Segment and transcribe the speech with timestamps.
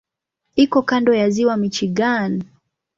[0.55, 2.31] Iko kando ya Ziwa Michigan.